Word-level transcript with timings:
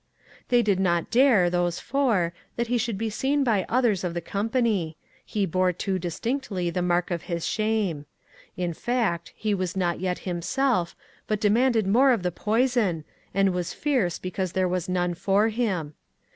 They 0.49 0.63
did 0.63 0.79
not 0.79 1.11
dare, 1.11 1.47
those 1.47 1.79
four, 1.79 2.33
that 2.55 2.65
he 2.65 2.79
should 2.79 2.97
be 2.97 3.11
seen 3.11 3.43
by 3.43 3.67
others 3.69 4.03
of 4.03 4.15
the 4.15 4.19
company; 4.19 4.97
he 5.23 5.45
bore 5.45 5.71
too 5.71 5.99
distinctly 5.99 6.71
the 6.71 6.81
mark 6.81 7.11
of 7.11 7.21
his 7.29 7.45
shame. 7.45 8.07
In 8.57 8.73
fact, 8.73 9.31
he 9.35 9.53
was 9.53 9.77
not 9.77 9.99
yet 9.99 10.17
himself, 10.25 10.95
but 11.27 11.39
demanded 11.39 11.85
more 11.85 12.09
of 12.09 12.23
the 12.23 12.31
poison, 12.31 13.03
and 13.31 13.53
was 13.53 13.73
fierce 13.73 14.17
146 14.17 14.17
ONE 14.17 14.17
COMMONPLACE 14.17 14.17
DAY. 14.17 14.21
because 14.23 14.51
there 14.53 14.67
was 14.67 14.89
none 14.89 15.13
for 15.13 15.49
him. 15.49 15.93